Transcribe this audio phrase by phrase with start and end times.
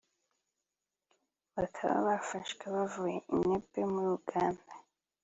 [1.55, 4.73] bakaba bafashwe bavuye Entebbe muri Uganda